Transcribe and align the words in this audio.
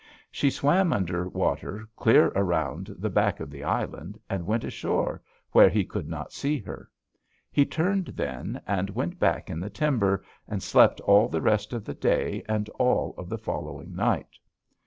She 0.31 0.49
swam 0.49 0.91
under 0.93 1.29
water 1.29 1.87
clear 1.95 2.29
around 2.33 2.91
back 3.13 3.39
of 3.39 3.51
the 3.51 3.63
island, 3.63 4.19
and 4.31 4.47
went 4.47 4.63
ashore 4.63 5.21
where 5.51 5.69
he 5.69 5.85
could 5.85 6.07
not 6.09 6.33
see 6.33 6.57
her. 6.57 6.89
He 7.51 7.67
turned, 7.67 8.07
then, 8.07 8.59
and 8.65 8.89
went 8.89 9.13
away 9.13 9.19
back 9.19 9.51
in 9.51 9.59
the 9.59 9.69
timber, 9.69 10.23
and 10.47 10.63
slept 10.63 11.01
all 11.01 11.27
the 11.29 11.39
rest 11.39 11.71
of 11.71 11.85
the 11.85 11.93
day 11.93 12.41
and 12.49 12.67
all 12.79 13.13
of 13.15 13.29
the 13.29 13.37
following 13.37 13.95
night. 13.95 14.39